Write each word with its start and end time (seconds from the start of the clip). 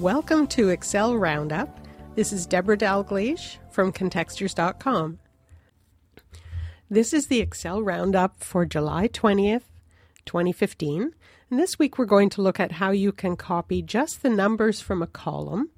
Welcome 0.00 0.46
to 0.48 0.68
Excel 0.68 1.16
Roundup. 1.16 1.80
This 2.16 2.30
is 2.30 2.44
Debra 2.44 2.76
Dalgleish 2.76 3.56
from 3.70 3.92
Contextures.com. 3.92 5.18
This 6.90 7.14
is 7.14 7.28
the 7.28 7.40
Excel 7.40 7.80
Roundup 7.80 8.44
for 8.44 8.66
July 8.66 9.08
20th, 9.08 9.62
2015. 10.26 11.14
And 11.50 11.58
this 11.58 11.78
week 11.78 11.96
we're 11.96 12.04
going 12.04 12.28
to 12.28 12.42
look 12.42 12.60
at 12.60 12.72
how 12.72 12.90
you 12.90 13.10
can 13.10 13.36
copy 13.36 13.80
just 13.80 14.22
the 14.22 14.28
numbers 14.28 14.82
from 14.82 15.00
a 15.00 15.06
column. 15.06 15.70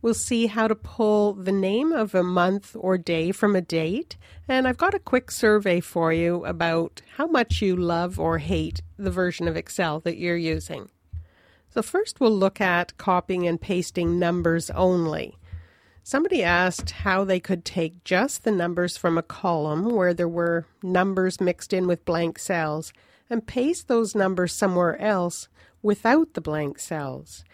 We'll 0.00 0.14
see 0.14 0.46
how 0.46 0.68
to 0.68 0.76
pull 0.76 1.32
the 1.32 1.50
name 1.50 1.92
of 1.92 2.14
a 2.14 2.22
month 2.22 2.76
or 2.78 2.98
day 2.98 3.32
from 3.32 3.56
a 3.56 3.60
date. 3.60 4.16
And 4.46 4.68
I've 4.68 4.78
got 4.78 4.94
a 4.94 5.00
quick 5.00 5.32
survey 5.32 5.80
for 5.80 6.12
you 6.12 6.44
about 6.44 7.02
how 7.16 7.26
much 7.26 7.60
you 7.60 7.74
love 7.74 8.20
or 8.20 8.38
hate 8.38 8.80
the 8.96 9.10
version 9.10 9.48
of 9.48 9.56
Excel 9.56 9.98
that 10.00 10.18
you're 10.18 10.36
using. 10.36 10.88
So, 11.72 11.82
first 11.82 12.20
we'll 12.20 12.36
look 12.36 12.60
at 12.60 12.96
copying 12.98 13.46
and 13.46 13.60
pasting 13.60 14.18
numbers 14.18 14.70
only. 14.70 15.38
Somebody 16.02 16.42
asked 16.42 16.90
how 16.90 17.24
they 17.24 17.38
could 17.38 17.64
take 17.64 18.02
just 18.02 18.42
the 18.42 18.50
numbers 18.50 18.96
from 18.96 19.16
a 19.16 19.22
column 19.22 19.90
where 19.90 20.12
there 20.12 20.28
were 20.28 20.66
numbers 20.82 21.40
mixed 21.40 21.72
in 21.72 21.86
with 21.86 22.04
blank 22.04 22.38
cells 22.38 22.92
and 23.28 23.46
paste 23.46 23.86
those 23.86 24.16
numbers 24.16 24.52
somewhere 24.52 25.00
else 25.00 25.48
without 25.82 26.34
the 26.34 26.40
blank 26.40 26.80
cells. 26.80 27.44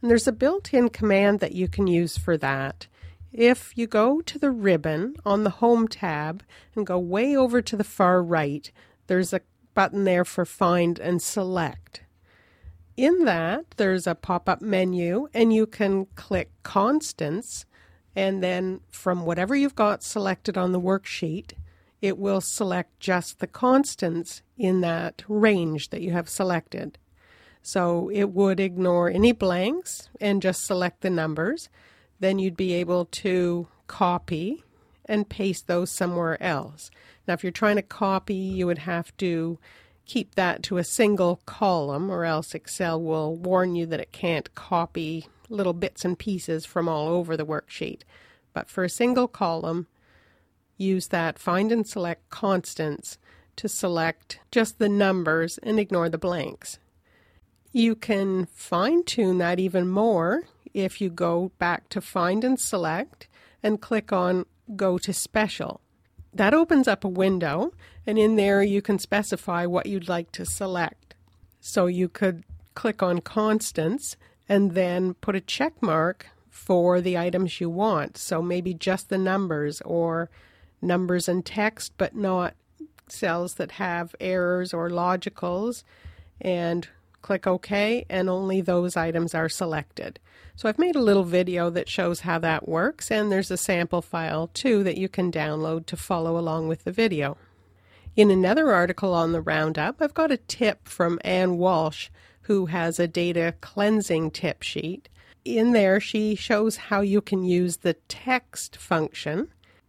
And 0.00 0.10
there's 0.10 0.26
a 0.26 0.32
built 0.32 0.72
in 0.72 0.88
command 0.88 1.40
that 1.40 1.52
you 1.52 1.68
can 1.68 1.86
use 1.86 2.16
for 2.16 2.38
that. 2.38 2.86
If 3.32 3.76
you 3.76 3.86
go 3.86 4.22
to 4.22 4.38
the 4.38 4.50
ribbon 4.50 5.16
on 5.26 5.44
the 5.44 5.50
Home 5.50 5.86
tab 5.88 6.42
and 6.74 6.86
go 6.86 6.98
way 6.98 7.36
over 7.36 7.60
to 7.60 7.76
the 7.76 7.84
far 7.84 8.22
right, 8.22 8.72
there's 9.08 9.34
a 9.34 9.42
button 9.74 10.04
there 10.04 10.24
for 10.24 10.46
Find 10.46 10.98
and 10.98 11.20
Select. 11.20 12.05
In 12.96 13.24
that, 13.24 13.66
there's 13.76 14.06
a 14.06 14.14
pop 14.14 14.48
up 14.48 14.62
menu, 14.62 15.28
and 15.34 15.52
you 15.52 15.66
can 15.66 16.06
click 16.14 16.50
Constants, 16.62 17.66
and 18.14 18.42
then 18.42 18.80
from 18.90 19.26
whatever 19.26 19.54
you've 19.54 19.74
got 19.74 20.02
selected 20.02 20.56
on 20.56 20.72
the 20.72 20.80
worksheet, 20.80 21.52
it 22.00 22.18
will 22.18 22.40
select 22.40 22.98
just 23.00 23.38
the 23.38 23.46
constants 23.46 24.42
in 24.56 24.80
that 24.80 25.22
range 25.28 25.90
that 25.90 26.00
you 26.00 26.12
have 26.12 26.28
selected. 26.28 26.98
So 27.62 28.10
it 28.10 28.30
would 28.30 28.60
ignore 28.60 29.10
any 29.10 29.32
blanks 29.32 30.08
and 30.20 30.40
just 30.40 30.64
select 30.64 31.00
the 31.00 31.10
numbers. 31.10 31.68
Then 32.20 32.38
you'd 32.38 32.56
be 32.56 32.74
able 32.74 33.06
to 33.06 33.68
copy 33.86 34.62
and 35.04 35.28
paste 35.28 35.66
those 35.66 35.90
somewhere 35.90 36.40
else. 36.42 36.90
Now, 37.26 37.34
if 37.34 37.42
you're 37.42 37.50
trying 37.52 37.76
to 37.76 37.82
copy, 37.82 38.34
you 38.34 38.66
would 38.66 38.78
have 38.78 39.16
to 39.18 39.58
keep 40.06 40.34
that 40.36 40.62
to 40.64 40.78
a 40.78 40.84
single 40.84 41.40
column, 41.46 42.10
or 42.10 42.24
else 42.24 42.54
Excel 42.54 43.00
will 43.00 43.36
warn 43.36 43.74
you 43.74 43.86
that 43.86 44.00
it 44.00 44.12
can't 44.12 44.54
copy 44.54 45.26
little 45.48 45.72
bits 45.72 46.04
and 46.04 46.18
pieces 46.18 46.64
from 46.64 46.88
all 46.88 47.08
over 47.08 47.36
the 47.36 47.46
worksheet. 47.46 48.02
But 48.52 48.68
for 48.68 48.84
a 48.84 48.88
single 48.88 49.28
column, 49.28 49.86
use 50.76 51.08
that 51.08 51.38
find 51.38 51.70
and 51.70 51.86
select 51.86 52.28
constants 52.30 53.18
to 53.56 53.68
select 53.68 54.40
just 54.50 54.78
the 54.78 54.88
numbers 54.88 55.58
and 55.58 55.78
ignore 55.78 56.08
the 56.08 56.18
blanks. 56.18 56.78
You 57.72 57.94
can 57.94 58.46
fine 58.46 59.04
tune 59.04 59.38
that 59.38 59.58
even 59.58 59.88
more 59.88 60.44
if 60.72 61.00
you 61.00 61.10
go 61.10 61.52
back 61.58 61.88
to 61.90 62.00
find 62.00 62.44
and 62.44 62.58
select 62.58 63.28
and 63.62 63.80
click 63.80 64.12
on 64.12 64.46
go 64.74 64.98
to 64.98 65.12
special. 65.12 65.80
That 66.32 66.54
opens 66.54 66.86
up 66.86 67.04
a 67.04 67.08
window, 67.08 67.72
and 68.06 68.18
in 68.18 68.36
there 68.36 68.62
you 68.62 68.80
can 68.80 68.98
specify 68.98 69.66
what 69.66 69.86
you'd 69.86 70.08
like 70.08 70.32
to 70.32 70.46
select. 70.46 71.14
So 71.60 71.86
you 71.86 72.08
could 72.08 72.44
click 72.74 73.02
on 73.02 73.20
constants 73.20 74.16
and 74.48 74.72
then 74.72 75.14
put 75.14 75.34
a 75.34 75.40
check 75.40 75.82
mark 75.82 76.26
for 76.50 77.00
the 77.00 77.18
items 77.18 77.60
you 77.60 77.68
want. 77.68 78.16
So 78.16 78.40
maybe 78.40 78.72
just 78.72 79.08
the 79.08 79.18
numbers 79.18 79.80
or 79.82 80.30
numbers 80.80 81.28
and 81.28 81.44
text, 81.44 81.92
but 81.96 82.14
not 82.14 82.54
cells 83.08 83.54
that 83.54 83.72
have 83.72 84.14
errors 84.20 84.72
or 84.72 84.88
logicals. 84.88 85.82
And 86.40 86.88
click 87.22 87.46
OK, 87.46 88.06
and 88.08 88.30
only 88.30 88.60
those 88.60 88.96
items 88.96 89.34
are 89.34 89.48
selected. 89.48 90.20
So 90.54 90.68
I've 90.68 90.78
made 90.78 90.94
a 90.94 91.02
little 91.02 91.24
video 91.24 91.70
that 91.70 91.88
shows 91.88 92.20
how 92.20 92.38
that 92.38 92.68
works, 92.68 93.10
and 93.10 93.32
there's 93.32 93.50
a 93.50 93.56
sample 93.56 94.00
file 94.00 94.48
too 94.54 94.84
that 94.84 94.96
you 94.96 95.08
can 95.08 95.32
download 95.32 95.86
to 95.86 95.96
follow 95.96 96.38
along 96.38 96.68
with 96.68 96.84
the 96.84 96.92
video. 96.92 97.36
In 98.16 98.30
another 98.30 98.72
article 98.72 99.12
on 99.12 99.32
the 99.32 99.42
Roundup, 99.42 100.00
I've 100.00 100.14
got 100.14 100.32
a 100.32 100.38
tip 100.38 100.88
from 100.88 101.20
Ann 101.22 101.58
Walsh, 101.58 102.08
who 102.42 102.64
has 102.64 102.98
a 102.98 103.06
data 103.06 103.54
cleansing 103.60 104.30
tip 104.30 104.62
sheet. 104.62 105.10
In 105.44 105.72
there, 105.72 106.00
she 106.00 106.34
shows 106.34 106.78
how 106.78 107.02
you 107.02 107.20
can 107.20 107.44
use 107.44 107.76
the 107.78 107.92
text 108.08 108.78
function. 108.78 109.48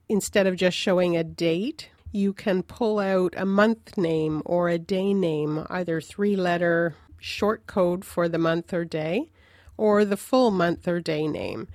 Instead 0.10 0.46
of 0.46 0.58
just 0.58 0.76
showing 0.76 1.16
a 1.16 1.24
date, 1.24 1.90
you 2.12 2.34
can 2.34 2.64
pull 2.64 3.00
out 3.00 3.34
a 3.38 3.46
month 3.46 3.98
name 3.98 4.42
or 4.44 4.68
a 4.68 4.78
day 4.78 5.14
name, 5.14 5.66
either 5.70 6.02
three 6.02 6.36
letter 6.36 6.96
short 7.18 7.66
code 7.66 8.04
for 8.04 8.28
the 8.28 8.38
month 8.38 8.74
or 8.74 8.84
day, 8.84 9.30
or 9.78 10.04
the 10.04 10.18
full 10.18 10.52
month 10.52 10.86
or 10.86 11.00
day 11.00 11.30
name. 11.30 11.70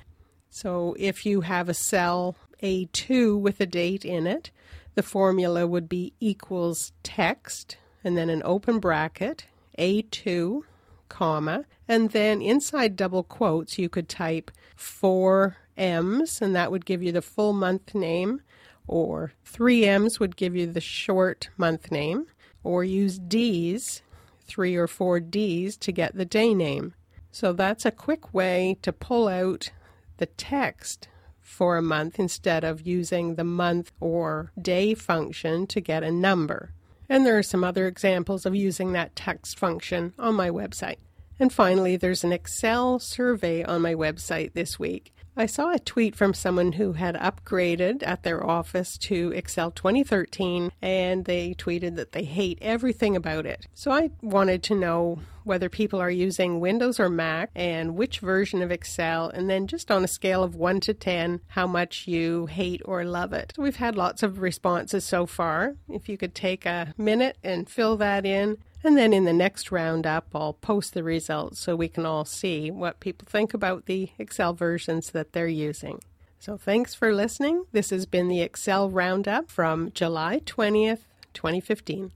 So 0.50 0.94
if 0.98 1.24
you 1.24 1.40
have 1.40 1.70
a 1.70 1.74
cell 1.74 2.36
A2 2.62 3.40
with 3.40 3.58
a 3.58 3.66
date 3.66 4.04
in 4.04 4.26
it, 4.26 4.50
the 4.94 5.02
formula 5.02 5.66
would 5.66 5.88
be 5.88 6.12
equals 6.20 6.92
text 7.02 7.76
and 8.04 8.16
then 8.16 8.28
an 8.28 8.42
open 8.44 8.78
bracket, 8.78 9.46
A2, 9.78 10.62
comma, 11.08 11.64
and 11.88 12.10
then 12.10 12.42
inside 12.42 12.96
double 12.96 13.22
quotes 13.22 13.78
you 13.78 13.88
could 13.88 14.08
type 14.08 14.50
four 14.76 15.56
M's 15.76 16.42
and 16.42 16.54
that 16.54 16.70
would 16.70 16.84
give 16.84 17.02
you 17.02 17.12
the 17.12 17.22
full 17.22 17.52
month 17.52 17.94
name, 17.94 18.40
or 18.86 19.32
three 19.44 19.86
M's 19.86 20.18
would 20.20 20.36
give 20.36 20.56
you 20.56 20.66
the 20.66 20.80
short 20.80 21.48
month 21.56 21.90
name, 21.90 22.26
or 22.64 22.84
use 22.84 23.18
D's, 23.18 24.02
three 24.44 24.76
or 24.76 24.86
four 24.86 25.20
D's 25.20 25.76
to 25.78 25.92
get 25.92 26.14
the 26.14 26.24
day 26.24 26.54
name. 26.54 26.94
So 27.30 27.52
that's 27.52 27.86
a 27.86 27.90
quick 27.90 28.34
way 28.34 28.76
to 28.82 28.92
pull 28.92 29.28
out 29.28 29.70
the 30.18 30.26
text 30.26 31.08
for 31.42 31.76
a 31.76 31.82
month 31.82 32.18
instead 32.18 32.64
of 32.64 32.86
using 32.86 33.34
the 33.34 33.44
month 33.44 33.92
or 34.00 34.52
day 34.60 34.94
function 34.94 35.66
to 35.66 35.80
get 35.80 36.02
a 36.02 36.10
number. 36.10 36.72
And 37.08 37.26
there 37.26 37.36
are 37.36 37.42
some 37.42 37.64
other 37.64 37.86
examples 37.86 38.46
of 38.46 38.54
using 38.54 38.92
that 38.92 39.14
text 39.14 39.58
function 39.58 40.14
on 40.18 40.34
my 40.34 40.48
website. 40.48 40.96
And 41.38 41.52
finally, 41.52 41.96
there's 41.96 42.24
an 42.24 42.32
Excel 42.32 42.98
survey 42.98 43.64
on 43.64 43.82
my 43.82 43.94
website 43.94 44.54
this 44.54 44.78
week. 44.78 45.12
I 45.34 45.46
saw 45.46 45.72
a 45.72 45.78
tweet 45.78 46.14
from 46.14 46.34
someone 46.34 46.72
who 46.72 46.92
had 46.92 47.14
upgraded 47.14 48.02
at 48.06 48.22
their 48.22 48.46
office 48.46 48.98
to 48.98 49.32
Excel 49.32 49.70
2013 49.70 50.70
and 50.82 51.24
they 51.24 51.54
tweeted 51.54 51.96
that 51.96 52.12
they 52.12 52.24
hate 52.24 52.58
everything 52.60 53.16
about 53.16 53.46
it. 53.46 53.66
So 53.72 53.90
I 53.90 54.10
wanted 54.20 54.62
to 54.64 54.74
know 54.74 55.20
whether 55.44 55.68
people 55.70 56.00
are 56.00 56.10
using 56.10 56.60
Windows 56.60 57.00
or 57.00 57.08
Mac 57.08 57.50
and 57.54 57.96
which 57.96 58.20
version 58.20 58.62
of 58.62 58.70
Excel, 58.70 59.28
and 59.28 59.50
then 59.50 59.66
just 59.66 59.90
on 59.90 60.04
a 60.04 60.08
scale 60.08 60.42
of 60.42 60.54
1 60.54 60.80
to 60.80 60.94
10, 60.94 61.40
how 61.48 61.66
much 61.66 62.06
you 62.06 62.46
hate 62.46 62.82
or 62.84 63.04
love 63.04 63.32
it. 63.32 63.52
We've 63.58 63.76
had 63.76 63.96
lots 63.96 64.22
of 64.22 64.40
responses 64.40 65.04
so 65.04 65.26
far. 65.26 65.74
If 65.88 66.08
you 66.08 66.16
could 66.16 66.34
take 66.34 66.64
a 66.66 66.94
minute 66.96 67.38
and 67.42 67.68
fill 67.68 67.96
that 67.96 68.24
in, 68.24 68.58
and 68.84 68.96
then 68.96 69.12
in 69.12 69.24
the 69.24 69.32
next 69.32 69.70
roundup, 69.70 70.28
I'll 70.34 70.54
post 70.54 70.94
the 70.94 71.04
results 71.04 71.60
so 71.60 71.76
we 71.76 71.88
can 71.88 72.06
all 72.06 72.24
see 72.24 72.70
what 72.70 73.00
people 73.00 73.26
think 73.28 73.54
about 73.54 73.86
the 73.86 74.10
Excel 74.18 74.54
versions 74.54 75.10
that 75.10 75.32
they're 75.32 75.46
using. 75.46 76.00
So 76.38 76.56
thanks 76.56 76.94
for 76.94 77.14
listening. 77.14 77.64
This 77.70 77.90
has 77.90 78.06
been 78.06 78.26
the 78.26 78.40
Excel 78.40 78.90
Roundup 78.90 79.48
from 79.48 79.92
July 79.92 80.40
20th, 80.40 81.02
2015. 81.34 82.10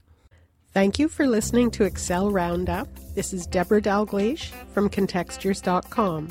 Thank 0.73 0.99
you 0.99 1.07
for 1.07 1.25
listening 1.25 1.71
to 1.71 1.85
Excel 1.85 2.29
Roundup. 2.29 2.89
This 3.15 3.33
is 3.33 3.47
Debra 3.47 3.81
Dalgleish 3.81 4.51
from 4.73 4.89
Contextures.com. 4.89 6.27